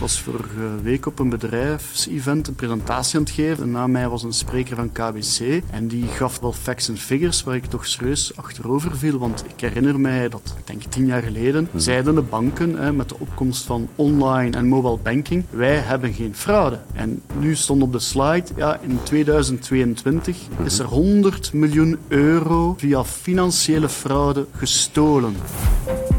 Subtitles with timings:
[0.00, 3.62] was vorige week op een bedrijfsevent een presentatie aan het geven.
[3.64, 5.62] En na mij was een spreker van KBC.
[5.70, 9.18] En die gaf wel facts en figures waar ik toch serieus achterover viel.
[9.18, 11.78] Want ik herinner mij dat, ik denk tien jaar geleden, Mhm.
[11.78, 16.34] zeiden de banken hè, met de opkomst van online en mobile banking, wij hebben geen
[16.34, 16.78] fraude.
[16.92, 23.04] En nu stond op de slide, ja, in 2022 is er 100 miljoen euro via
[23.04, 25.36] financiële fraude gestolen.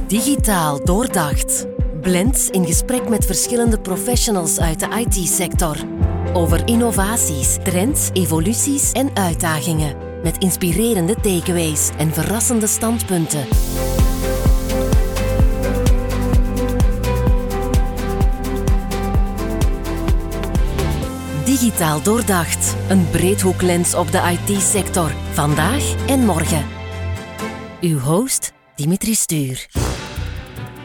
[0.07, 1.67] Digitaal doordacht.
[2.01, 5.77] Blends in gesprek met verschillende professionals uit de IT-sector.
[6.33, 9.95] Over innovaties, trends, evoluties en uitdagingen.
[10.23, 13.45] Met inspirerende takeaways en verrassende standpunten.
[21.45, 22.75] Digitaal doordacht.
[22.89, 25.11] Een breedhoeklens op de IT-sector.
[25.31, 26.65] Vandaag en morgen.
[27.81, 29.90] Uw host Dimitri Stuur.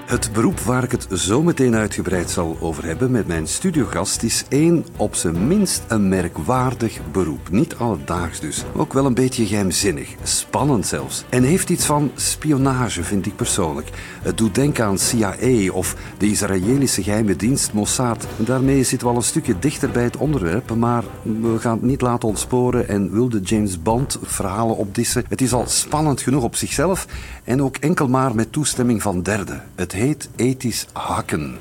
[0.06, 4.45] Het beroep waar ik het zo meteen uitgebreid zal over hebben met mijn studiogast is
[4.48, 7.50] één op zijn minst een merkwaardig beroep.
[7.50, 11.25] Niet alledaags dus, ook wel een beetje geheimzinnig, spannend zelfs.
[11.28, 13.91] En heeft iets van spionage, vind ik persoonlijk.
[14.22, 18.27] Het doet denken aan CIA of de Israëlische geheime dienst Mossad.
[18.36, 22.00] Daarmee zitten we al een stukje dichter bij het onderwerp, maar we gaan het niet
[22.00, 25.25] laten ontsporen en wilde James Bond verhalen opdissen.
[25.28, 27.06] Het is al spannend genoeg op zichzelf
[27.44, 29.62] en ook enkel maar met toestemming van derden.
[29.75, 31.56] Het heet ethisch hacken.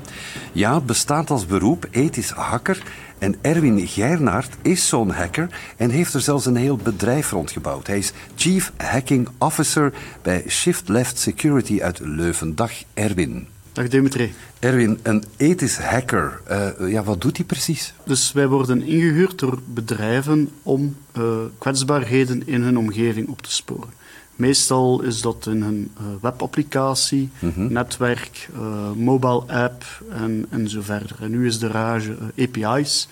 [0.52, 2.82] Ja, het bestaat als beroep, ethisch hacker.
[3.18, 7.86] En Erwin Geirnaert is zo'n hacker en heeft er zelfs een heel bedrijf rondgebouwd.
[7.86, 12.54] Hij is Chief Hacking Officer bij Shift Left Security uit Leuven.
[12.54, 13.46] Dag Erwin.
[13.72, 14.32] Dag Dimitri.
[14.58, 17.94] Erwin, een ethisch hacker, eh, ja, wat doet hij precies?
[18.04, 21.22] Dus wij worden ingehuurd door bedrijven om eh,
[21.58, 23.90] kwetsbaarheden in hun omgeving op te sporen.
[24.36, 31.16] Meestal is dat in een eh, webapplicatie, netwerk, eh, mobile app en, en zo verder.
[31.20, 33.08] En nu is de rage eh, API's,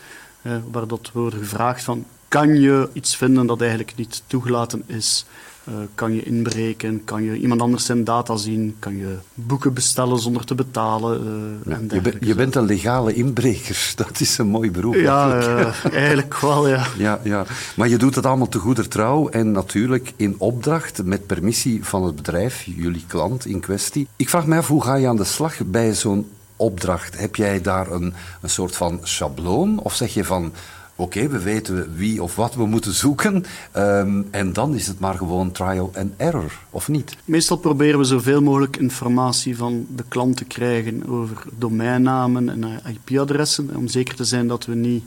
[0.70, 5.26] waar dat wordt gevraagd van kan je iets vinden dat eigenlijk niet toegelaten is?
[5.64, 7.04] Eh, kan je inbreken?
[7.04, 8.76] Kan je iemand anders zijn data zien?
[8.78, 11.20] Kan je boeken bestellen zonder te betalen?
[11.66, 14.94] eh, en Je, ben- je bent een legale inbreker, dat is een mooi beroep.
[14.94, 15.76] Ja, eigenlijk.
[15.84, 16.86] eh, eigenlijk wel, ja.
[16.98, 17.44] Ja, ja,
[17.76, 22.04] maar je doet het allemaal te goeder trouw en natuurlijk in opdracht met permissie van
[22.04, 24.08] het bedrijf, jullie klant in kwestie.
[24.16, 26.26] Ik vraag me af, hoe ga je aan de slag bij zo'n
[26.56, 27.18] opdracht?
[27.18, 30.52] Heb jij daar een, een soort van schabloon of zeg je van...
[30.96, 33.44] Oké, we weten wie of wat we moeten zoeken.
[33.72, 37.16] ehm, en dan is het maar gewoon trial and error, of niet?
[37.24, 43.76] Meestal proberen we zoveel mogelijk informatie van de klant te krijgen over domeinnamen en IP-adressen,
[43.76, 45.04] om zeker te zijn dat we niet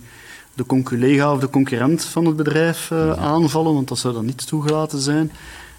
[0.53, 4.47] de collega of de concurrent van het bedrijf eh, aanvallen, want dat zou dan niet
[4.47, 5.31] toegelaten zijn.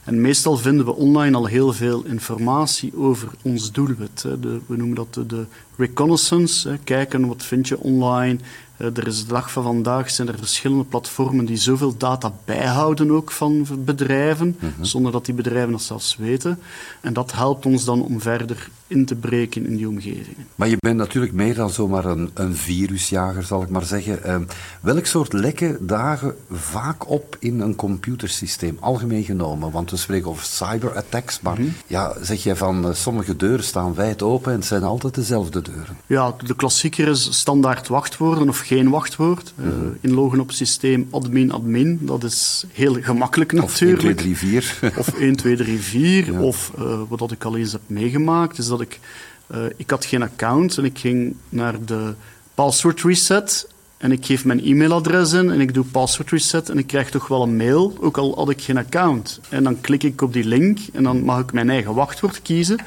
[0.04, 4.22] En meestal vinden we online al heel veel informatie over ons doelwit.
[4.22, 4.40] hè.
[4.40, 5.44] De, we noemen dat de, de
[5.76, 6.68] reconnaissance.
[6.68, 6.78] hè.
[6.84, 8.38] Kijken wat vind je online.
[8.78, 13.10] Eh, er is de dag van vandaag zijn er verschillende platformen die zoveel data bijhouden
[13.10, 16.58] ook van bedrijven, zonder dat die bedrijven dat zelfs weten.
[17.00, 20.46] En dat helpt ons dan om verder in te breken in die omgevingen.
[20.54, 24.24] Maar je bent natuurlijk meer dan zomaar een, een virusjager, zal ik maar zeggen.
[24.24, 24.42] Ehm,
[24.80, 29.70] welk soort lekken dagen vaak op in een computersysteem, algemeen genomen?
[29.70, 34.22] Want we spreken over cyberattacks, maar ja, zeg jij van eh, sommige deuren staan wijd
[34.22, 35.96] open en het zijn altijd dezelfde deuren.
[36.06, 39.52] Ja, de klassieker is standaard wachtwoorden of geen wachtwoord.
[39.56, 39.64] Eh,
[40.00, 44.18] inloggen op systeem admin admin, dat is heel gemakkelijk Of 1, natuurlijk.
[44.18, 44.92] 2, 3, 4.
[44.96, 46.32] Of 1, 2, 3, 4.
[46.32, 46.40] Ja.
[46.40, 49.00] Of eh, wat ik al eens heb meegemaakt, is dat ik...
[49.46, 52.14] eh, ik had geen account en ik ging naar de
[52.54, 56.86] password reset en ik geef mijn e-mailadres in en ik doe password reset en ik
[56.86, 59.40] krijg toch wel een mail, ook al had ik geen account.
[59.48, 62.78] En dan klik ik op die link en dan mag ik mijn eigen wachtwoord kiezen.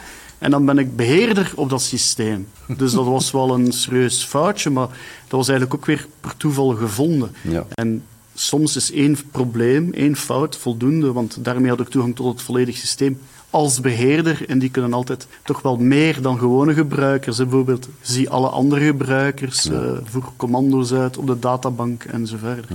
[0.41, 2.47] En dan ben ik beheerder op dat systeem.
[2.78, 4.88] Dus dat was wel een serieus foutje, maar
[5.28, 7.35] dat was eigenlijk ook weer per toeval gevonden.
[7.41, 7.66] Ja.
[7.74, 8.03] En
[8.34, 12.78] soms is één probleem, één fout voldoende, want daarmee had ik toegang tot het volledig
[12.78, 13.19] systeem
[13.52, 14.50] als beheerder.
[14.50, 17.38] En die kunnen altijd toch wel meer dan gewone gebruikers.
[17.38, 17.44] hè.
[17.44, 22.66] Bijvoorbeeld, zie alle andere gebruikers, eh, voer commando's uit op de databank en zo verder.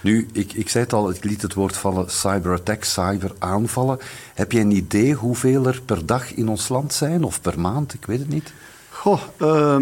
[0.00, 3.98] Nu, ik, ik zei het al, ik liet het woord vallen, cyberattack, cyberaanvallen.
[4.34, 7.94] Heb jij een idee hoeveel er per dag in ons land zijn, of per maand,
[7.94, 8.52] ik weet het niet?
[8.90, 9.76] Goh, eh,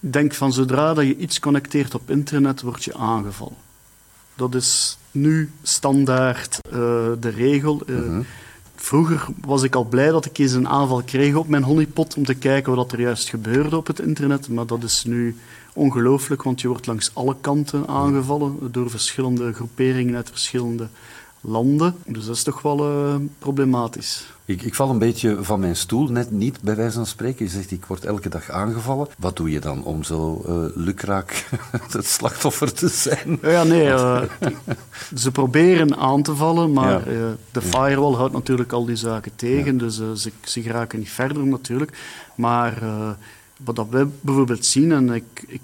[0.00, 3.56] denk van zodra dat je iets connecteert op internet, word je aangevallen.
[4.34, 6.72] Dat is nu standaard eh,
[7.20, 7.82] de regel.
[7.86, 8.18] Eh,
[8.84, 12.24] Vroeger was ik al blij dat ik eens een aanval kreeg op mijn honeypot om
[12.24, 14.48] te kijken wat er juist gebeurde op het internet.
[14.48, 15.36] Maar dat is nu
[15.72, 20.88] ongelooflijk, want je wordt langs alle kanten aangevallen door verschillende groeperingen uit verschillende
[21.44, 21.94] landen.
[22.06, 24.26] Dus dat is toch wel eh, problematisch.
[24.44, 27.44] Ik, ik val een beetje van mijn stoel, net niet bij wijze van spreken.
[27.44, 29.08] Je zegt, ik word elke dag aangevallen.
[29.18, 31.48] Wat doe je dan om zo uh, lukraak
[31.92, 33.38] het slachtoffer te zijn?
[33.42, 34.22] Ja, nee, uh,
[35.14, 39.78] ze proberen aan te vallen, maar uh, de firewall houdt natuurlijk al die zaken tegen.
[39.78, 41.98] Dus ze, ze geraken niet verder natuurlijk.
[42.34, 42.82] Maar
[43.64, 45.62] wat we bijvoorbeeld zien, en ik, ik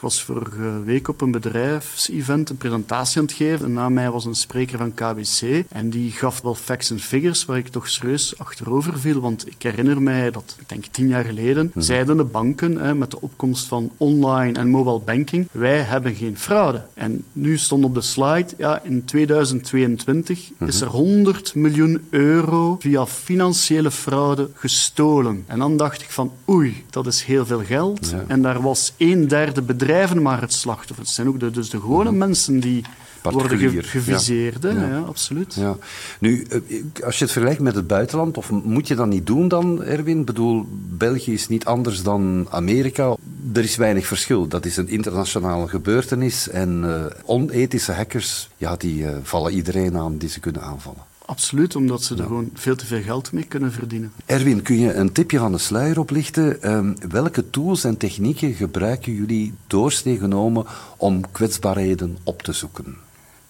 [0.00, 3.66] ik was vorige week op een bedrijfsevent een presentatie aan het geven.
[3.66, 5.64] En na mij was een spreker van KBC.
[5.68, 9.20] En die gaf wel facts en figures waar ik toch serieus achterover viel.
[9.20, 11.80] Want ik herinner mij dat, ik denk tien jaar geleden, mhm.
[11.80, 16.38] zeiden de banken hè, met de opkomst van online en mobile banking, wij hebben geen
[16.38, 16.82] fraude.
[16.94, 20.84] En nu stond op de slide, ja, in 2022 is mhm.
[20.84, 25.44] er 100 miljoen euro via financiële fraude gestolen.
[25.46, 28.14] En dan dacht ik van, oei, dat is heel veel geld.
[28.26, 31.04] En daar was een derde bedrijf bedrijven maar het slachtoffer.
[31.04, 32.84] Het zijn ook de, dus de gewone mensen die
[33.22, 34.62] worden geviseerd.
[34.62, 34.70] Ja.
[34.70, 34.98] ja.
[34.98, 35.54] absoluut.
[35.54, 35.76] Ja.
[36.18, 39.48] Nu, eh, als je het vergelijkt met het buitenland, of moet je dat niet doen
[39.48, 40.18] dan, Erwin?
[40.18, 43.16] Ik bedoel, België is niet anders dan Amerika.
[43.52, 44.48] Er is weinig verschil.
[44.48, 46.48] Dat is een internationale gebeurtenis.
[46.48, 51.09] En uh, onethische hackers, ja, die uh, vallen iedereen aan die ze kunnen aanvallen.
[51.30, 54.12] Absoluut, omdat ze er gewoon veel te veel geld mee kunnen verdienen.
[54.26, 56.72] Erwin, kun je een tipje van de sluier oplichten?
[56.72, 60.66] Um, welke tools en technieken gebruiken jullie doorsnee genomen
[60.96, 62.96] om kwetsbaarheden op te zoeken?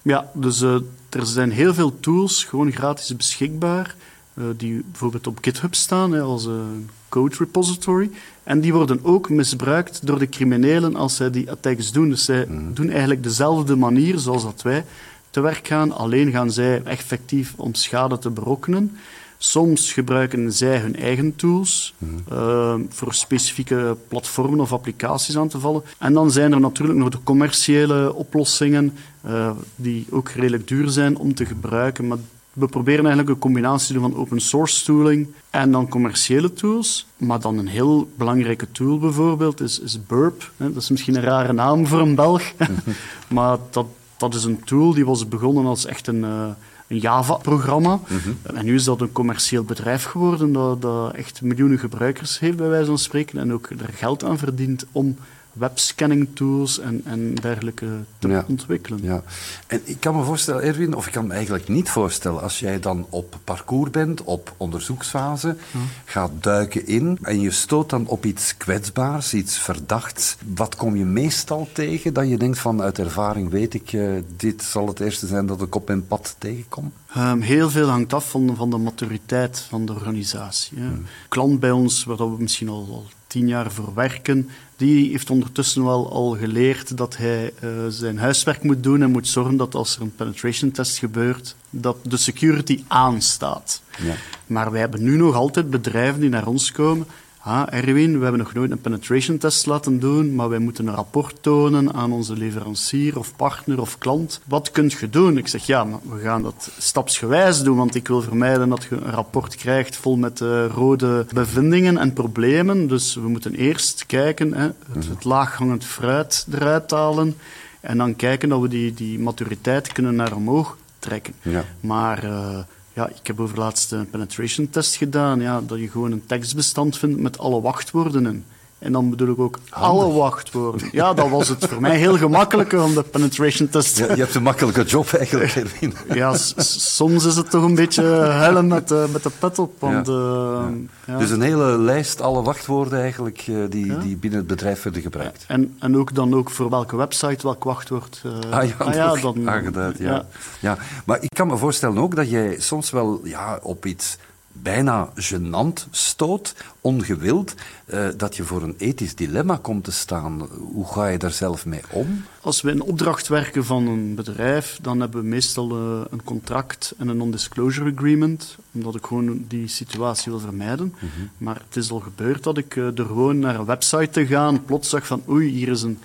[0.03, 0.75] Ja, dus uh,
[1.11, 3.94] er zijn heel veel tools, gewoon gratis beschikbaar,
[4.35, 8.11] uh, die bijvoorbeeld op GitHub staan hè, als een code repository.
[8.43, 12.09] En die worden ook misbruikt door de criminelen als zij die attacks doen.
[12.09, 12.75] Dus zij mm.
[12.75, 14.85] doen eigenlijk dezelfde manier zoals dat wij
[15.31, 15.93] te werk gaan.
[15.93, 18.97] Alleen gaan zij effectief om schade te berokkenen.
[19.43, 21.94] Soms gebruiken zij hun eigen tools
[22.32, 25.82] uh, voor specifieke platformen of applicaties aan te vallen.
[25.99, 28.97] En dan zijn er natuurlijk nog de commerciële oplossingen,
[29.27, 32.06] uh, die ook redelijk duur zijn om te gebruiken.
[32.06, 32.19] Maar
[32.53, 37.06] we proberen eigenlijk een combinatie te doen van open source tooling en dan commerciële tools.
[37.17, 40.50] Maar dan een heel belangrijke tool bijvoorbeeld is, is Burp.
[40.56, 42.43] Dat is misschien een rare naam voor een Belg,
[43.29, 43.87] maar dat
[44.20, 46.46] dat is een tool die was begonnen als echt een, uh,
[46.87, 48.00] een Java-programma.
[48.08, 48.56] Mhm.
[48.56, 52.69] En nu is dat een commercieel bedrijf geworden dat, dat echt miljoenen gebruikers heeft, bij
[52.69, 55.17] wijze van spreken, en ook er geld aan verdient om
[55.52, 57.87] webscanning tools en, en dergelijke
[58.19, 59.02] te ontwikkelen.
[59.02, 59.23] Ja.
[59.67, 62.81] En ik kan me voorstellen, Erwin, of ik kan me eigenlijk niet voorstellen, als jij
[62.81, 65.56] dan op parcours bent, op onderzoeksfase,
[66.05, 70.37] gaat duiken in en je stoot dan op iets kwetsbaars, iets verdachts.
[70.55, 74.62] Wat kom je meestal tegen dat je denkt van uit ervaring weet ik, uh, dit
[74.62, 76.93] zal het eerste zijn dat ik op mijn pad tegenkom?
[77.17, 80.79] Um, heel veel hangt af van, van de maturiteit van de organisatie.
[80.79, 84.49] Een klant bij ons, waar we misschien al, al tien jaar voor werken,
[84.81, 89.29] die heeft ondertussen wel al geleerd dat hij uh, zijn huiswerk moet doen en moet
[89.29, 93.82] zorgen dat als er een penetration test gebeurt, dat de security aanstaat.
[94.03, 94.15] Ja.
[94.47, 97.06] Maar wij hebben nu nog altijd bedrijven die naar ons komen
[97.43, 100.95] Ah, Erwin, we hebben nog nooit een penetration test laten doen, maar wij moeten een
[100.95, 104.41] rapport tonen aan onze leverancier of partner of klant.
[104.45, 105.39] Wat kunt je doen?
[105.39, 108.97] Ik zeg, ja, maar we gaan dat stapsgewijs doen, want ik wil vermijden dat je
[108.97, 112.87] een rapport krijgt vol met uh, rode bevindingen en problemen.
[112.87, 115.11] Dus we moeten eerst kijken, hè, het, mhm.
[115.11, 117.37] het laaghangend fruit eruit halen
[117.81, 121.35] en dan kijken dat we die, die maturiteit kunnen naar omhoog trekken.
[121.43, 121.65] Ja.
[121.81, 122.25] Maar...
[122.25, 122.59] Uh,
[123.00, 125.41] ja, ik heb overlaatst een penetration test gedaan.
[125.41, 128.44] Ja, dat je gewoon een tekstbestand vindt met alle wachtwoorden in.
[128.81, 130.88] En dan bedoel ik ook alle wachtwoorden.
[130.93, 133.99] Ja, dat was het voor mij heel gemakkelijk om de penetration test...
[133.99, 135.94] Ja, je hebt een makkelijke job eigenlijk, Erwin.
[136.15, 139.72] Ja, soms is het toch een beetje huilen met, de, met de pet op.
[139.79, 140.70] Want, ja.
[141.06, 141.19] ja.
[141.19, 145.44] Dus een hele lijst, alle wachtwoorden eigenlijk, eh, die, die binnen het bedrijf worden gebruikt.
[145.49, 148.22] En, en ook dan ook voor welke website welk wachtwoord...
[148.27, 150.27] Uh, ah ja, ah, ja dan, aangeduid, ja.
[150.60, 150.79] ja.
[151.05, 154.19] Maar ik kan me voorstellen ook dat jij soms wel ja, op iets
[154.53, 157.55] bijna gênant stoot, ongewild,
[157.87, 160.49] uh, dat je voor een ethisch dilemma komt te staan.
[160.73, 162.25] Hoe ga je daar zelf mee om?
[162.41, 166.95] Als we in opdracht werken van een bedrijf, dan hebben we meestal uh, een contract
[166.99, 170.87] en een non-disclosure agreement, omdat ik gewoon die situatie wil vermijden.
[170.87, 171.31] Mm -hmm.
[171.39, 174.65] Maar het is al gebeurd dat ik uh, er gewoon naar een website te gaan,
[174.65, 175.99] plots zag van oei, hier is een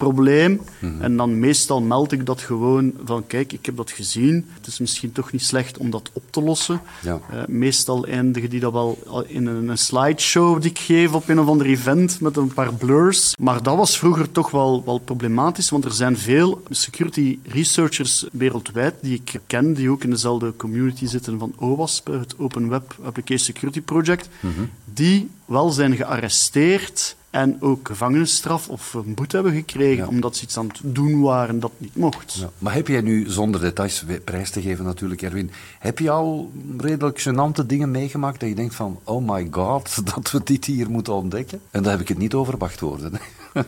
[0.00, 0.60] probleem.
[0.78, 1.02] Mhm.
[1.02, 4.46] En dan meestal meld ik dat gewoon van, kijk, ik heb dat gezien.
[4.56, 6.80] Het is misschien toch niet slecht om dat op te lossen.
[7.02, 7.20] Ja.
[7.32, 11.40] Uh, meestal eindigen die dat wel in een, een, slideshow die ik geef op een
[11.40, 13.34] of ander event met een paar blurs.
[13.38, 18.94] Maar dat was vroeger toch wel, wel problematisch, want er zijn veel security researchers wereldwijd
[19.00, 23.38] die ik ken, die ook in dezelfde community zitten van OWASP, het Open Web Application
[23.38, 24.60] Security Project, mhm.
[24.84, 30.56] die wel zijn gearresteerd en ook gevangenisstraf of een boete hebben gekregen omdat ze iets
[30.56, 32.34] aan het doen waren dat niet mocht.
[32.34, 32.50] Ja.
[32.58, 37.20] Maar heb jij nu, zonder details prijs te geven natuurlijk, Erwin, heb je al redelijk
[37.20, 41.14] gênante dingen meegemaakt dat je denkt van, oh my god, dat we dit hier moeten
[41.14, 41.60] ontdekken?
[41.70, 43.12] En daar heb ik het niet over wachtwoorden.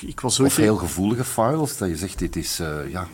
[0.00, 3.08] ik was of heel gevoelige files, dat je zegt, dit is, uh, ja...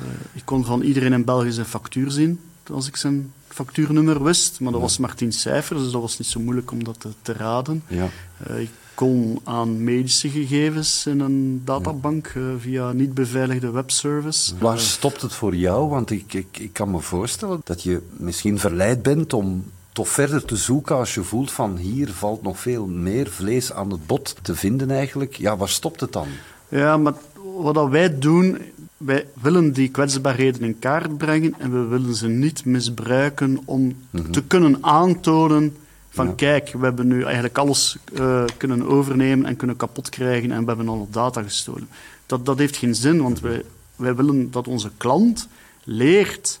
[0.00, 2.40] Uh, ik kon van iedereen in België zijn factuur zien,
[2.72, 6.28] als ik zijn factuurnummer wist, maar dat was maar tien cijfers, dus dat was niet
[6.28, 7.82] zo moeilijk om dat te, te raden.
[7.86, 8.08] Ja.
[8.50, 14.52] Uh, ik kon aan medische gegevens in een databank uh, via niet beveiligde webservice.
[14.58, 15.88] Waar stopt het voor jou?
[15.88, 20.44] Want ik, ik, ik kan me voorstellen dat je misschien verleid bent om toch verder
[20.44, 24.36] te zoeken als je voelt van hier valt nog veel meer vlees aan het bot
[24.42, 25.34] te vinden eigenlijk.
[25.34, 26.28] Ja, waar stopt het dan?
[26.68, 27.14] Ja, maar
[27.56, 28.58] wat wij doen,
[28.96, 34.30] wij willen die kwetsbaarheden in kaart brengen en we willen ze niet misbruiken om mhm.
[34.30, 35.76] te kunnen aantonen
[36.24, 40.60] van kijk, we hebben nu eigenlijk alles uh, kunnen overnemen en kunnen kapot krijgen en
[40.60, 41.88] we hebben alle data gestolen.
[42.26, 43.62] Dat, dat heeft geen zin, want wij,
[43.96, 45.48] wij willen dat onze klant
[45.84, 46.60] leert.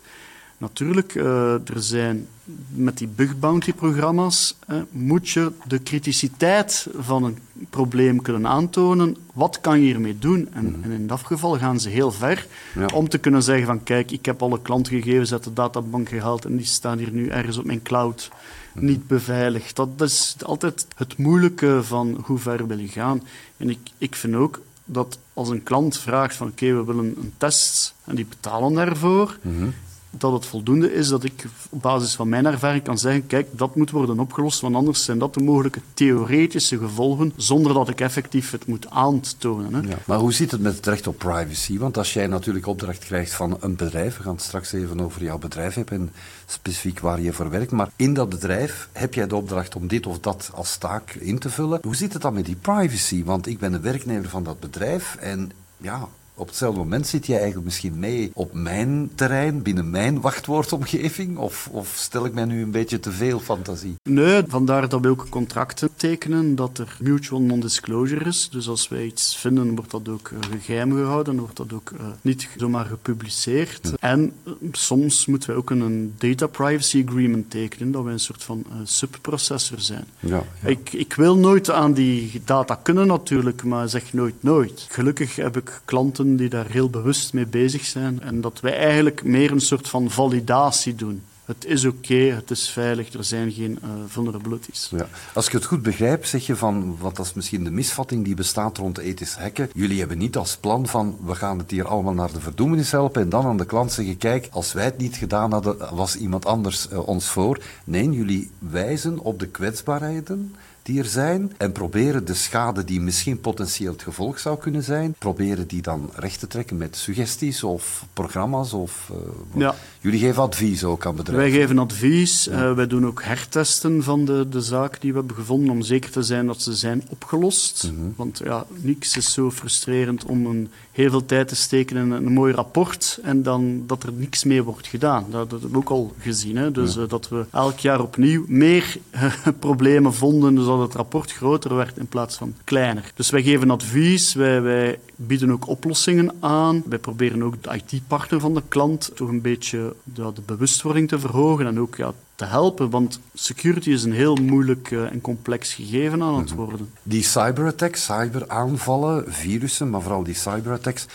[0.58, 2.26] Natuurlijk, uh, er zijn
[2.68, 4.56] met die bug bounty programma's,
[4.90, 7.38] moet je de criticiteit van een
[7.70, 9.16] probleem kunnen aantonen.
[9.32, 10.48] Wat kan je hiermee doen?
[10.52, 10.82] En, mhm.
[10.82, 12.46] en in dat geval gaan ze heel ver
[12.94, 16.56] om te kunnen zeggen van kijk, ik heb alle klantgegevens uit de databank gehaald en
[16.56, 18.30] die staan hier nu ergens op mijn cloud
[18.74, 19.76] niet beveiligd.
[19.76, 23.22] Dat is altijd het moeilijke van hoe ver wil je gaan.
[23.56, 27.32] En ik, ik vind ook dat als een klant vraagt van oké, we willen een
[27.36, 29.74] test en die betalen daarvoor, mm
[30.10, 33.76] dat het voldoende is dat ik op basis van mijn ervaring kan zeggen, kijk, dat
[33.76, 38.50] moet worden opgelost, want anders zijn dat de mogelijke theoretische gevolgen, zonder dat ik effectief
[38.50, 39.84] het moet aantonen.
[39.84, 39.96] Hè.
[40.04, 41.78] Maar hoe zit het met het recht op privacy?
[41.78, 45.22] Want als jij natuurlijk opdracht krijgt van een bedrijf, we gaan het straks even over
[45.22, 46.12] jouw bedrijf hebben en
[46.46, 50.06] specifiek waar je voor werkt, maar in dat bedrijf heb jij de opdracht om dit
[50.06, 51.78] of dat als taak in te vullen.
[51.82, 53.24] Hoe zit het dan met die privacy?
[53.24, 57.36] Want ik ben de werknemer van dat bedrijf en ja, op hetzelfde moment zit jij
[57.36, 61.38] eigenlijk misschien mee op mijn terrein, binnen mijn wachtwoordomgeving?
[61.38, 63.94] Of, of stel ik mij nu een beetje te veel fantasie?
[64.02, 68.48] Nee, vandaar dat we ook contracten tekenen, dat er mutual non-disclosure is.
[68.50, 72.06] Dus als wij iets vinden, wordt dat ook uh, geheim gehouden, wordt dat ook uh,
[72.20, 73.92] niet zomaar gepubliceerd.
[74.00, 78.42] En uh, soms moeten wij ook een, data privacy agreement tekenen, dat wij een soort
[78.42, 80.04] van subprocessor zijn.
[80.20, 80.68] Ja, ja.
[80.68, 84.86] Ik, ik wil nooit aan die data kunnen natuurlijk, maar zeg nooit nooit.
[84.88, 88.22] Gelukkig heb ik klanten die daar heel bewust mee bezig zijn.
[88.22, 91.22] En dat wij eigenlijk meer een soort van validatie doen.
[91.48, 94.88] Het is oké, het is veilig, er zijn geen uh, vulnerabilities.
[94.90, 95.08] Ja.
[95.34, 98.34] Als ik het goed begrijp, zeg je van, wat dat is misschien de misvatting die
[98.34, 99.70] bestaat rond ethisch hacken.
[99.74, 103.22] Jullie hebben niet als plan van, we gaan het hier allemaal naar de verdoemenis helpen
[103.22, 106.46] en dan aan de klant zeggen, kijk, als wij het niet gedaan hadden, was iemand
[106.46, 107.60] anders uh, ons voor.
[107.84, 110.54] Nee, jullie wijzen op de kwetsbaarheden
[110.96, 115.66] er zijn en proberen de schade die misschien potentieel het gevolg zou kunnen zijn, proberen
[115.66, 119.10] die dan recht te trekken met suggesties of programma's of...
[119.12, 119.74] Uh, ja.
[120.00, 121.50] Jullie geven advies ook aan bedrijven?
[121.50, 122.44] Wij geven advies.
[122.44, 122.68] Ja.
[122.68, 126.10] Uh, wij doen ook hertesten van de, de zaak die we hebben gevonden om zeker
[126.10, 127.90] te zijn dat ze zijn opgelost.
[127.90, 128.12] Mm -hmm.
[128.16, 130.68] Want ja, niks is zo frustrerend om een,
[130.98, 134.44] heel veel tijd te steken in een, een, mooi rapport en dan dat er niks
[134.44, 135.26] mee wordt gedaan.
[135.30, 136.56] Dat, dat hebben we ook al gezien.
[136.56, 136.70] Hè?
[136.70, 137.00] Dus ja.
[137.00, 138.96] uh, dat we elk jaar opnieuw meer
[139.58, 143.12] problemen vonden, dus dat het rapport groter werd in plaats van kleiner.
[143.14, 146.82] Dus wij geven advies, wij, wij bieden ook oplossingen aan.
[146.86, 151.18] Wij proberen ook de IT-partner van de klant toch een beetje ja, de bewustwording te
[151.18, 155.74] verhogen en ook ja, te helpen, want security is een heel moeilijk uh, en complex
[155.74, 156.56] gegeven aan het mhm.
[156.56, 156.92] worden.
[157.02, 161.06] Die cyberattacks, cyberaanvallen, virussen, maar vooral die cyberattacks,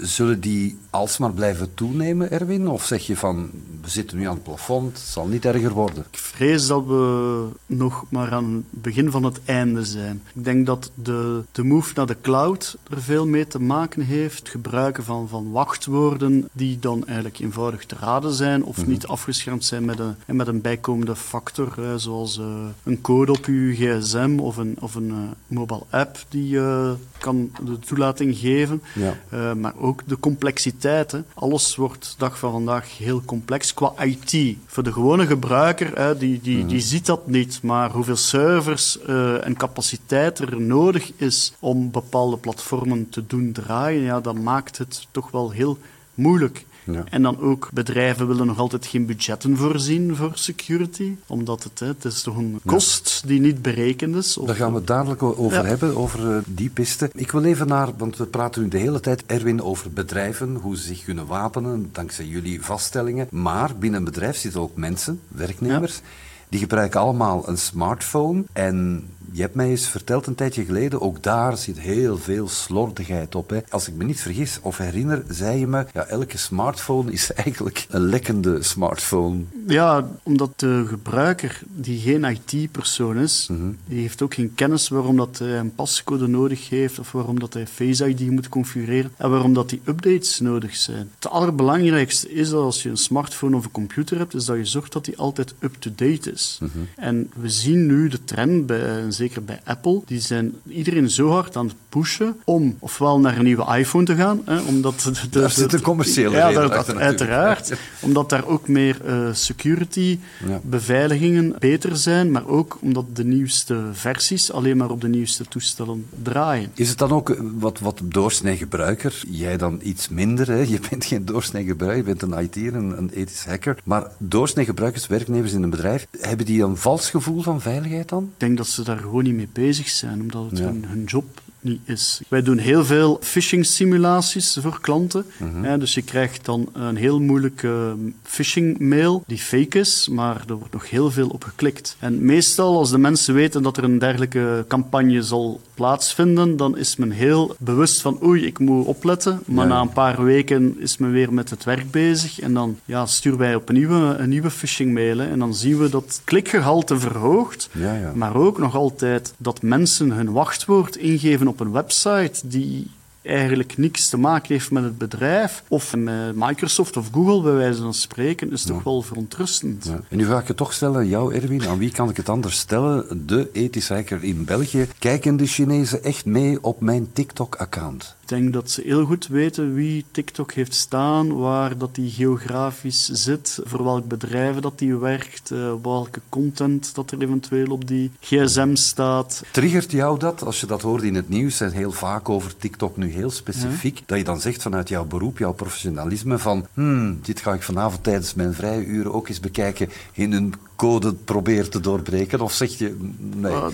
[0.00, 2.68] zullen die alsmaar blijven toenemen, Erwin?
[2.68, 3.50] Of zeg je van,
[3.82, 6.04] we zitten nu aan het plafond, het zal niet erger worden?
[6.10, 10.22] Ik vrees dat we nog maar aan het begin van het einde zijn.
[10.34, 14.38] Ik denk dat de, de move naar de cloud er veel mee te maken heeft.
[14.38, 18.88] Het gebruiken van, van wachtwoorden die dan eigenlijk eenvoudig te raden zijn of mhm.
[18.88, 22.46] niet afgeschermd zijn met een, met een bijkomende factor, hè, zoals uh,
[22.82, 25.16] een code op uw gsm of een, of een uh,
[25.46, 28.82] mobile app die uh, kan de toelating geven.
[28.94, 29.54] Ja.
[29.54, 31.12] maar ook de complexiteit.
[31.12, 31.20] Hè.
[31.34, 34.56] Alles wordt dag van vandaag heel complex qua IT.
[34.66, 36.86] Voor de gewone gebruiker, hè, die, die, die mhm.
[36.86, 37.62] ziet dat niet.
[37.62, 44.02] Maar hoeveel servers uh, en capaciteit er nodig is om bepaalde platformen te doen draaien,
[44.02, 45.78] ja, dat maakt het toch wel heel
[46.14, 46.66] moeilijk.
[46.92, 47.04] Ja.
[47.10, 52.04] En dan ook, bedrijven willen nog altijd geen budgetten voorzien voor security, omdat het, het
[52.04, 54.38] is toch een kost die niet berekend is.
[54.44, 57.10] Daar gaan we het dadelijk over hebben, over uh, die piste.
[57.12, 60.76] Ik wil even naar, want we praten nu de hele tijd, Erwin, over bedrijven, hoe
[60.76, 63.26] ze zich kunnen wapenen, dankzij jullie vaststellingen.
[63.30, 66.00] Maar binnen een bedrijf zitten ook mensen, werknemers.
[66.48, 71.22] Die gebruiken allemaal een smartphone en Je hebt mij eens verteld een tijdje geleden, ook
[71.22, 73.50] daar zit heel veel slordigheid op.
[73.50, 73.58] Hè.
[73.68, 77.86] Als ik me niet vergis of herinner, zei je me, ja, elke smartphone is eigenlijk
[77.90, 79.40] een lekkende smartphone.
[79.66, 83.70] Ja, omdat de gebruiker, die geen IT-persoon is, Mhm.
[83.86, 87.54] die heeft ook geen kennis waarom dat hij een pascode nodig heeft of waarom dat
[87.54, 91.10] hij Face ID moet configureren en waarom dat die updates nodig zijn.
[91.14, 94.64] Het allerbelangrijkste is dat als je een smartphone of een computer hebt, is dat je
[94.64, 96.58] zorgt dat die altijd up-to-date is.
[96.60, 96.68] Mhm.
[96.96, 101.56] En we zien nu de trend, bij, zeker bij Apple, die zijn iedereen zo hard
[101.56, 105.72] aan het pushen om ofwel naar een nieuwe iPhone te gaan, hè, omdat de, zit
[105.72, 107.72] een commerciële ja, dat- achter uiteraard.
[108.00, 110.60] Omdat daar ook meer eh, security, Ja.
[110.62, 116.06] beveiligingen beter zijn, maar ook omdat de nieuwste versies alleen maar op de nieuwste toestellen
[116.22, 116.70] draaien.
[116.74, 119.22] Is het dan ook eh, wat, wat doorsnee gebruiker?
[119.30, 120.60] Jij dan iets minder, hè?
[120.74, 123.76] je bent geen doorsnee gebruiker, je bent een IT'er, een, een ethisch hacker.
[123.84, 128.22] Maar doorsnee gebruikers, werknemers in een bedrijf, hebben die een vals gevoel van veiligheid dan?
[128.22, 130.64] Ik denk dat ze daar gewoon niet mee bezig zijn, omdat het Ja.
[130.64, 132.20] hun, hun job niet is.
[132.28, 135.24] Wij doen heel veel phishing simulaties voor klanten.
[135.36, 135.62] Mhm.
[135.62, 140.54] hè, dus je krijgt dan een heel moeilijke phishing mail die fake is, maar er
[140.54, 141.96] wordt nog heel veel op geklikt.
[141.98, 146.96] En meestal als de mensen weten dat er een dergelijke campagne zal plaatsvinden, dan is
[146.96, 149.40] men heel bewust van oei, ik moet opletten.
[149.46, 149.72] Maar Ja.
[149.74, 153.38] na een paar weken is men weer met het werk bezig en dan ja, sturen
[153.38, 155.18] wij opnieuw een, een nieuwe phishing mail.
[155.18, 158.12] hè, en dan zien we dat het klikgehalte verhoogt, Ja, ja.
[158.14, 162.90] maar ook nog altijd dat mensen hun wachtwoord ingeven op een website die
[163.22, 167.82] eigenlijk niks te maken heeft met het bedrijf, of met Microsoft of Google bij wijze
[167.82, 169.84] van spreken, is toch wel verontrustend.
[169.84, 170.00] Ja.
[170.08, 171.68] En nu ga ik het toch stellen jou, Erwin.
[171.68, 173.26] Aan wie kan ik het anders stellen?
[173.26, 174.88] De ethische hacker in België.
[174.98, 178.16] Kijken de Chinezen echt mee op mijn TikTok-account?
[178.30, 183.08] Ik denk dat ze heel goed weten wie TikTok heeft staan, waar dat die geografisch
[183.08, 188.10] zit, voor welk bedrijven dat die werkt, eh, welke content dat er eventueel op die
[188.20, 189.42] gsm staat.
[189.50, 192.96] Triggert jou dat, als je dat hoort in het nieuws en heel vaak over TikTok
[192.96, 197.40] nu heel specifiek, dat je dan zegt vanuit jouw beroep, jouw professionalisme, van hmm, dit
[197.40, 201.80] ga ik vanavond tijdens mijn vrije uren ook eens bekijken, in hun code probeer te
[201.80, 202.40] doorbreken?
[202.40, 202.96] Of zeg je,
[203.34, 203.52] nee.
[203.52, 203.64] Uh,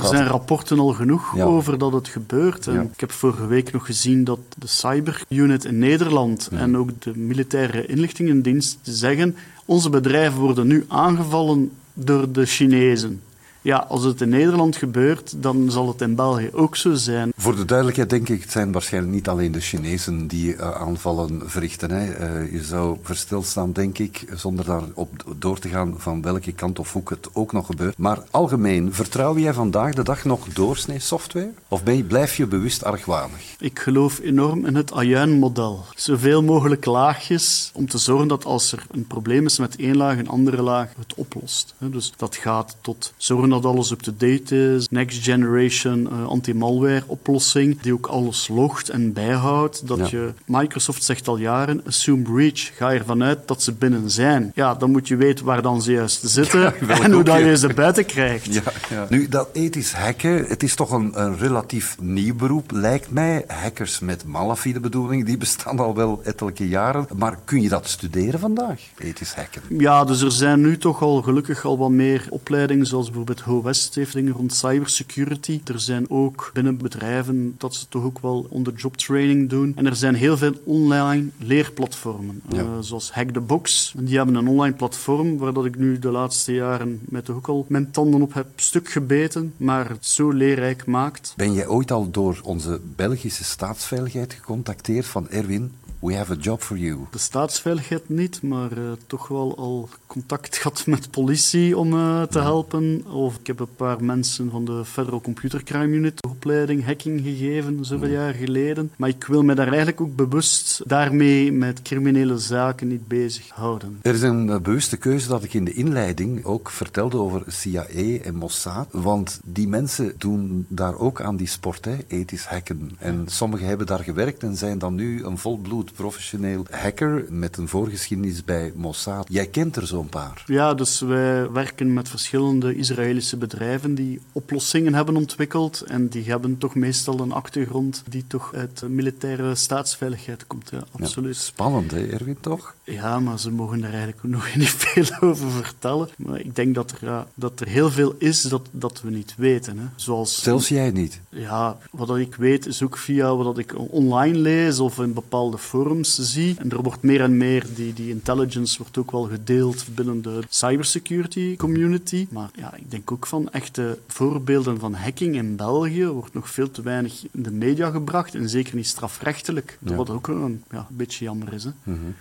[0.00, 1.44] er zijn rapporten al genoeg Ja.
[1.44, 2.66] over dat het gebeurt.
[2.66, 2.80] En Ja.
[2.80, 7.86] Ik heb vorige week nog gezien dat de cyberunit in Nederland en ook de militaire
[7.86, 13.20] inlichtingendienst zeggen onze bedrijven worden nu aangevallen door de Chinezen.
[13.64, 17.32] Ja, als het in Nederland gebeurt, dan zal het in België ook zo zijn.
[17.36, 21.42] Voor de duidelijkheid denk ik, het zijn waarschijnlijk niet alleen de Chinezen die eh, aanvallen
[21.44, 21.90] verrichten.
[21.90, 22.12] Hè.
[22.12, 26.78] Eh, je zou versteld staan, denk ik, zonder daarop door te gaan van welke kant
[26.78, 27.98] of hoek het ook nog gebeurt.
[27.98, 31.52] Maar algemeen, vertrouw jij vandaag de dag nog doorsnee software?
[31.68, 33.54] Of ben je, blijf je bewust argwanig?
[33.58, 35.84] Ik geloof enorm in het ajuin-model.
[35.94, 40.18] Zoveel mogelijk laagjes om te zorgen dat als er een probleem is met één laag,
[40.18, 41.74] een andere laag het oplost.
[41.78, 47.92] Dus dat gaat tot zorgen dat alles up-to-date is, next generation eh, anti-malware oplossing, die
[47.92, 49.86] ook alles logt en bijhoudt.
[49.88, 50.06] Dat Ja.
[50.10, 52.70] je, Microsoft zegt al jaren, assume breach.
[52.76, 54.52] Ga ervan uit dat ze binnen zijn.
[54.54, 57.74] Ja, dan moet je weten waar dan ze juist zitten en hoe dat je ze
[57.74, 58.54] buiten krijgt.
[58.54, 59.06] Ja, ja.
[59.08, 63.44] Nu, dat ethisch hacken, het is toch een, een relatief nieuw beroep, lijkt mij.
[63.46, 67.06] Hackers met malafide bedoeling, die bestaan al wel ettelijke jaren.
[67.16, 69.62] Maar kun je dat studeren vandaag, ethisch hacken?
[69.68, 73.62] Ja, dus er zijn nu toch al gelukkig al wat meer opleidingen, zoals bijvoorbeeld Ho
[73.62, 75.60] West heeft dingen rond cybersecurity.
[75.64, 79.72] Er zijn ook binnen bedrijven dat ze toch ook wel onder job training doen.
[79.76, 82.58] En er zijn heel veel online leerplatformen, Ja.
[82.58, 83.92] eh, zoals Hack the Box.
[83.96, 87.36] En die hebben een online platform waar dat ik nu de laatste jaren met toch
[87.36, 91.32] ook al mijn tanden op heb stuk gebeten, maar het zo leerrijk maakt.
[91.36, 95.72] Ben jij ooit al door onze Belgische staatsveiligheid gecontacteerd van Erwin?
[96.04, 97.06] We have a job for you.
[97.10, 102.38] De staatsveiligheid niet, maar eh, toch wel al contact gehad met politie om eh, te
[102.38, 103.04] helpen.
[103.06, 107.20] Of ik heb een paar mensen van de Federal Computer Crime Unit de opleiding hacking
[107.20, 108.90] gegeven, zoveel jaar geleden.
[108.96, 113.98] Maar ik wil me daar eigenlijk ook bewust daarmee met criminele zaken niet bezighouden.
[114.02, 118.18] Er is een eh, bewuste keuze dat ik in de inleiding ook vertelde over CIA
[118.22, 118.88] en Mossad.
[118.90, 122.90] Want die mensen doen daar ook aan die sport, hè, ethisch hacken.
[122.98, 127.68] En sommigen hebben daar gewerkt en zijn dan nu een volbloed professioneel hacker met een
[127.68, 129.26] voorgeschiedenis bij Mossad.
[129.30, 130.42] Jij kent er zo'n paar.
[130.46, 135.80] Ja, dus wij werken met verschillende Israëlische bedrijven die oplossingen hebben ontwikkeld.
[135.80, 140.70] En die hebben toch meestal een achtergrond die toch uit militaire staatsveiligheid komt.
[140.70, 141.36] Ja, Ja, absoluut.
[141.36, 142.74] spannend, hè, Erwin, toch?
[142.84, 146.08] Ja, maar ze mogen er eigenlijk nog niet veel over vertellen.
[146.16, 149.34] Maar ik denk dat er, ja, dat er heel veel is dat, dat we niet
[149.36, 149.78] weten.
[149.78, 149.84] Hè.
[149.96, 151.20] Zoals, Zelfs jij niet.
[151.28, 156.18] Ja, wat ik weet is ook via wat ik online lees of in bepaalde forums
[156.18, 156.56] zie.
[156.58, 160.40] En er wordt meer en meer, die, die intelligence wordt ook wel gedeeld binnen de
[160.48, 162.26] cybersecurity community.
[162.30, 166.70] Maar ja, ik denk ook van echte voorbeelden van hacking in België wordt nog veel
[166.70, 168.34] te weinig in de media gebracht.
[168.34, 169.78] En zeker niet strafrechtelijk.
[169.84, 169.94] Ja.
[169.94, 171.64] Wat ook een, ja, een beetje jammer is.
[171.64, 171.70] Hè.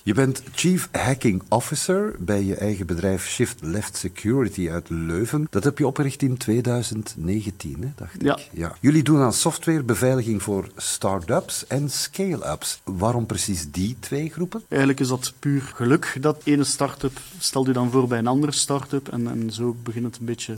[0.04, 5.47] Je bent Chief Hacking Officer bij je eigen bedrijf Shift Left Security uit Leuven.
[5.49, 8.37] Dat heb je opgericht in 2019, hè, dacht Ja.
[8.37, 8.49] ik.
[8.51, 8.75] Ja.
[8.81, 12.81] Jullie doen aan softwarebeveiliging voor start-ups en scale-ups.
[12.83, 14.61] Waarom precies die twee groepen?
[14.67, 16.17] Eigenlijk is dat puur geluk.
[16.21, 20.05] Dat ene start-up stelt u dan voor bij een andere start-up en, en zo begint
[20.05, 20.57] het een beetje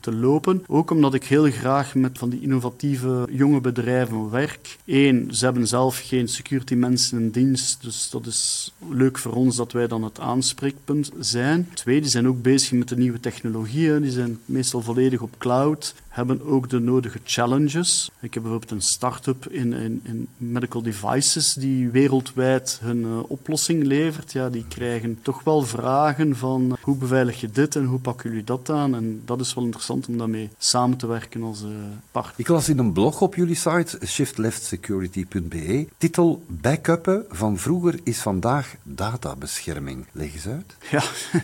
[0.00, 0.64] te lopen.
[0.66, 4.76] Ook omdat ik heel graag met van die innovatieve jonge bedrijven werk.
[4.86, 9.56] Eén, ze hebben zelf geen security mensen in dienst, dus dat is leuk voor ons
[9.56, 11.68] dat wij dan het aanspreekpunt zijn.
[11.74, 15.94] Twee, die zijn ook bezig met de nieuwe technologieën, die zijn meestal volledig op cloud
[16.12, 18.10] hebben ook de nodige challenges.
[18.20, 23.84] Ik heb bijvoorbeeld een start-up in, in, in medical devices die wereldwijd hun eh, oplossing
[23.84, 24.32] levert.
[24.32, 28.44] Ja, die krijgen toch wel vragen van hoe beveilig je dit en hoe pakken jullie
[28.44, 28.94] dat aan?
[28.94, 31.68] En dat is wel interessant om daarmee samen te werken als eh,
[32.10, 32.34] partner.
[32.36, 38.74] Ik las in een blog op jullie site, shiftleftSecurity.be, titel Backuppen van vroeger is vandaag
[38.82, 40.06] databescherming.
[40.12, 40.76] Leg eens uit.
[40.90, 41.02] Ja,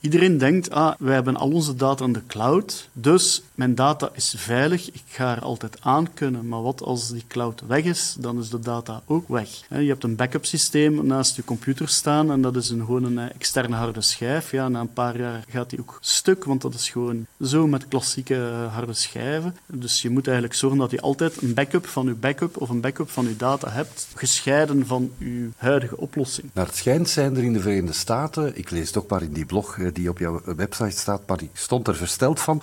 [0.00, 4.34] iedereen denkt, ah, wij hebben al onze data in de cloud, dus mijn data is
[4.36, 6.48] veilig, ik ga er altijd aan kunnen.
[6.48, 9.48] Maar wat als die cloud weg is, dan is de data ook weg.
[9.68, 13.18] Je hebt een backup systeem naast je computer staan en dat is een, gewoon een
[13.18, 14.50] eh, externe harde schijf.
[14.50, 17.88] Ja, na een paar jaar gaat die ook stuk, want dat is gewoon zo met
[17.88, 19.56] klassieke eh, harde schijven.
[19.66, 22.80] Dus je moet eigenlijk zorgen dat je altijd een backup van je backup of een
[22.80, 26.50] backup van je data hebt, gescheiden van je huidige oplossing.
[26.52, 29.46] Naar het schijnt zijn er in de Verenigde Staten, ik lees toch maar in die
[29.46, 32.62] blog eh, die op jouw website staat, maar die stond er versteld van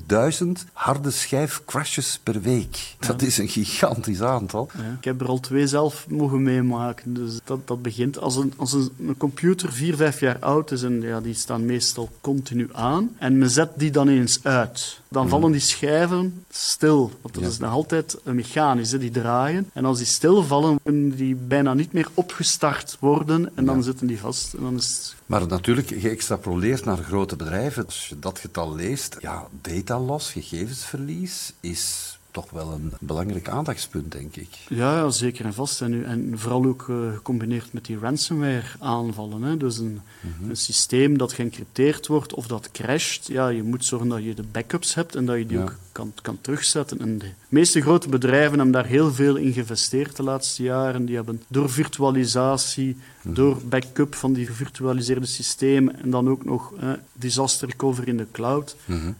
[0.00, 2.94] 140.000 harde schijf crashes per week.
[2.98, 4.70] Dat is een gigantisch aantal.
[4.76, 4.96] Ja.
[4.98, 7.14] Ik heb er al twee zelf mogen meemaken.
[7.14, 10.82] Dus dat, dat begint als, een, als een, een computer vier, vijf jaar oud is
[10.82, 13.16] en ja, die staan meestal continu aan.
[13.18, 15.00] En men zet die dan eens uit.
[15.08, 17.10] Dan vallen die schijven stil.
[17.22, 17.48] Want dat Ja.
[17.48, 19.70] is nog altijd een mechanisch, hè, die draaien.
[19.72, 23.50] En als die stilvallen, kunnen die bijna niet meer opgestart worden.
[23.54, 23.82] En dan Ja.
[23.82, 24.54] zitten die vast.
[24.54, 29.46] En dan is Maar natuurlijk, geëxtrapoleerd naar grote bedrijven, als je dat getal leest, ja,
[29.62, 34.48] data loss, gegevensverlies, is toch wel een belangrijk aandachtspunt, denk ik.
[34.68, 35.80] Ja, ja, zeker en vast.
[35.82, 39.42] En, nu- en vooral ook eh, gecombineerd met die ransomware-aanvallen.
[39.42, 39.56] Hè.
[39.56, 40.00] Dus een,
[40.48, 43.26] een systeem dat geëncrypteerd wordt of dat crasht.
[43.26, 45.62] Ja, je moet zorgen dat je de backups hebt en dat je die Ja.
[45.62, 46.98] ook kan, kan terugzetten.
[47.00, 51.04] En de meeste grote bedrijven hebben daar heel veel in geïnvesteerd de laatste jaren.
[51.06, 56.90] Die hebben door virtualisatie, door backup van die gevirtualiseerde systemen en dan ook nog eh,
[57.12, 58.76] disaster recovery in de cloud,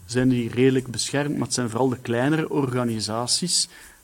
[0.07, 1.33] zijn die redelijk beschermd.
[1.37, 3.05] Maar het zijn vooral de kleinere organisaties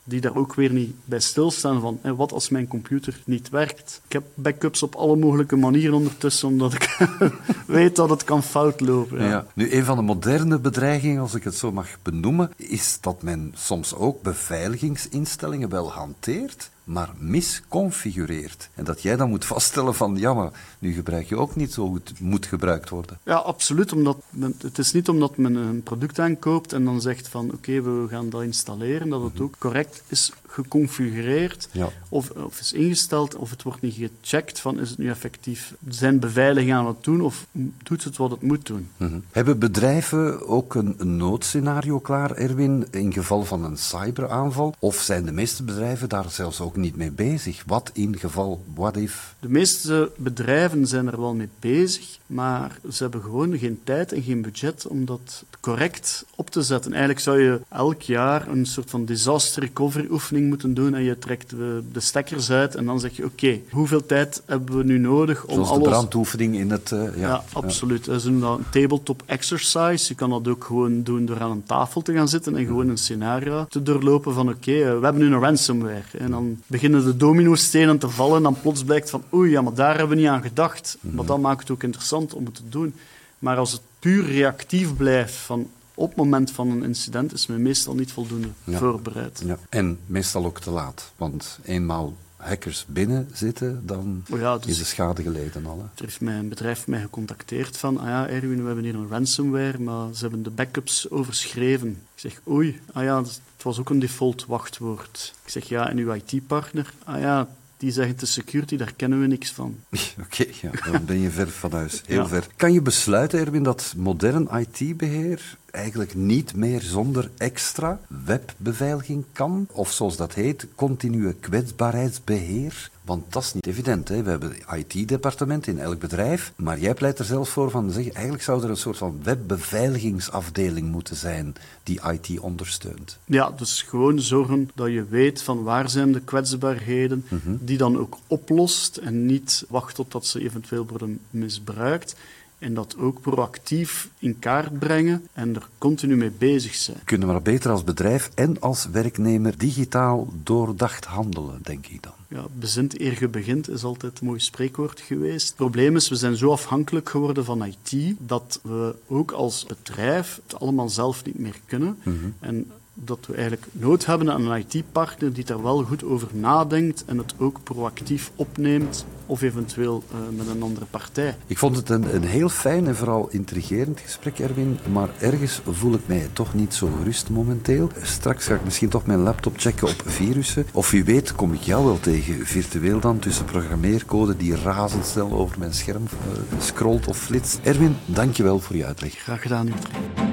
[0.05, 4.01] die daar ook weer niet bij stilstaan van hè, wat als mijn computer niet werkt.
[4.07, 6.99] Ik heb backups op alle mogelijke manieren ondertussen, omdat ik
[7.67, 9.23] weet dat het kan fout lopen.
[9.23, 9.29] Ja.
[9.29, 9.47] Ja.
[9.55, 13.53] Nu, een van de moderne bedreigingen, als ik het zo mag benoemen, is dat men
[13.57, 18.68] soms ook beveiligingsinstellingen wel hanteert, maar misconfigureert.
[18.75, 21.95] En dat jij dan moet vaststellen van, ja, maar nu gebruik je ook niet zo
[21.95, 23.18] het moet gebruikt worden.
[23.25, 23.92] Ja, absoluut.
[23.92, 27.83] Omdat men, het is niet omdat men een product aankoopt en dan zegt van oké,
[27.83, 31.88] we gaan dat installeren, dat het ook correct is geconfigureerd Ja.
[32.09, 36.18] of, of is ingesteld, of het wordt niet gecheckt van is het nu effectief zijn
[36.21, 37.47] beveiliging aan het doen of
[37.83, 38.88] doet het wat het moet doen.
[38.97, 39.18] Mhm.
[39.31, 44.75] Hebben bedrijven ook een, een noodscenario klaar, Erwin, in geval van een cyberaanval?
[44.79, 47.63] Of zijn de meeste bedrijven daar zelfs ook niet mee bezig?
[47.67, 49.35] Wat in geval, what if?
[49.41, 54.23] De meeste bedrijven zijn er wel mee bezig, maar ze hebben gewoon geen tijd en
[54.23, 56.91] geen budget om dat correct op te zetten.
[56.91, 61.19] Eigenlijk zou je elk jaar een soort van disaster recovery oefening moeten doen en je
[61.19, 64.99] trekt de, de stekkers uit en dan zeg je oké, hoeveel tijd hebben we nu
[64.99, 65.89] nodig om Zoals de alles...
[65.89, 66.93] brandoefening in het...
[66.93, 68.05] eh, ja, Ja, absoluut.
[68.05, 70.05] Ze noemen dat een tabletop exercise.
[70.09, 72.89] Je kan dat ook gewoon doen door aan een tafel te gaan zitten en gewoon
[72.89, 76.03] een scenario te doorlopen van oké, eh, we hebben nu een ransomware.
[76.19, 79.75] En dan beginnen de domino-stenen te vallen en dan plots blijkt van oei, ja, maar
[79.75, 80.98] daar hebben we niet aan gedacht.
[81.01, 82.94] Maar dat maakt het ook interessant om het te doen.
[83.38, 87.62] Maar als het puur reactief blijft van op het moment van een incident, is men
[87.62, 88.79] meestal niet voldoende Ja.
[88.79, 89.42] voorbereid.
[89.44, 89.59] Ja.
[89.68, 91.12] En meestal ook te laat.
[91.16, 95.78] Want eenmaal hackers binnen zitten, dan Oh ja, dus- is de schade geleden al.
[95.78, 95.85] Hè.
[95.85, 99.78] Er heeft mijn bedrijf mij gecontacteerd van, ah ja, Erwin, we hebben hier een ransomware,
[99.78, 101.88] maar ze hebben de backups overschreven.
[101.90, 105.35] Ik zeg, oei, ah ja, het was ook een default wachtwoord.
[105.44, 106.92] Ik zeg, ja, en uw IT-partner?
[107.05, 107.48] Ah ja,
[107.83, 109.77] die zeggen de security, daar kennen we niks van.
[110.25, 112.03] Oké, ja, dan ben je ver van huis.
[112.07, 112.29] Heel Ja.
[112.29, 112.47] ver.
[112.57, 119.66] Kan je besluiten, Erwin, dat modern IT-beheer eigenlijk niet meer zonder extra webbeveiliging kan?
[119.73, 122.90] Of zoals dat heet, continue kwetsbaarheidsbeheer?
[123.05, 124.09] Want dat is niet evident.
[124.09, 124.23] Hè?
[124.23, 126.53] We hebben IT-departement in elk bedrijf.
[126.57, 130.91] Maar jij pleit er zelfs voor van zeggen, eigenlijk zou er een soort van webbeveiligingsafdeling
[130.91, 133.19] moeten zijn die IT ondersteunt.
[133.25, 137.25] Ja, dus gewoon zorgen dat je weet van waar zijn de kwetsbaarheden,
[137.61, 142.17] die dan ook oplost en niet wacht totdat ze eventueel worden misbruikt.
[142.62, 146.96] En dat ook proactief in kaart brengen en er continu mee bezig zijn.
[147.05, 152.12] Kunnen we maar beter als bedrijf en als werknemer digitaal doordacht handelen, denk ik dan.
[152.29, 155.46] Ja, bezint eer je begint is altijd een mooi spreekwoord geweest.
[155.46, 160.40] Het probleem is, we zijn zo afhankelijk geworden van IT dat we ook als bedrijf
[160.46, 161.98] het allemaal zelf niet meer kunnen.
[162.40, 162.70] En
[163.05, 167.19] dat we eigenlijk nood hebben aan een IT-partner die daar wel goed over nadenkt en
[167.19, 171.37] het ook proactief opneemt of eventueel uh, met een andere partij.
[171.47, 175.95] Ik vond het een, een heel fijn en vooral intrigerend gesprek, Erwin, maar ergens voel
[175.95, 177.91] ik mij toch niet zo gerust momenteel.
[178.03, 180.67] Straks ga ik misschien toch mijn laptop checken op virussen.
[180.73, 185.59] Of wie weet kom ik jou wel tegen, virtueel dan, tussen programmeercode die razendsnel over
[185.59, 187.61] mijn scherm uh, scrolt of flitst.
[187.62, 189.15] Erwin, dankjewel voor je uitleg.
[189.15, 190.32] Graag gedaan, Utrecht.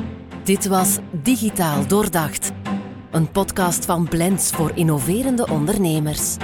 [0.50, 2.52] Dit was Digitaal Doordacht,
[3.12, 6.38] een podcast van Blends voor innoverende ondernemers.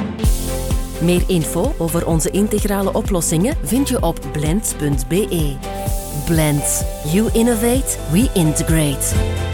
[1.01, 5.55] Meer info over onze integrale oplossingen vind je op blends.be.
[6.25, 6.83] Blends.
[7.11, 9.44] You innovate, we integrate.